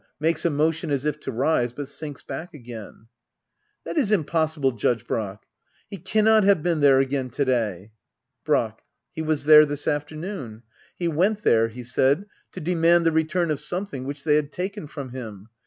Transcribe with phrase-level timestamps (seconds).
[0.19, 3.05] [Makes a motion as if to rise, but sinks back again,]
[3.85, 4.71] That is impossible.
[4.71, 5.43] Judge Brack!
[5.91, 7.91] He cannot have been there again to day.
[8.43, 8.81] Brack.
[9.11, 10.63] He was there this afternoon.
[10.95, 14.87] He went there, he said, to demand the return of something which they had taken
[14.87, 15.49] from him.